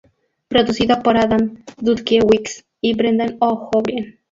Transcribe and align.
Producido 0.47 1.03
por 1.03 1.15
Adam 1.15 1.63
Dutkiewicz 1.77 2.63
y 2.81 2.95
Brendan 2.95 3.37
O'Brien 3.39 4.17